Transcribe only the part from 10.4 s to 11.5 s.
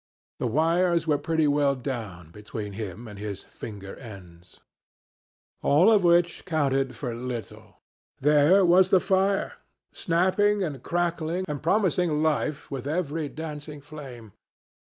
and crackling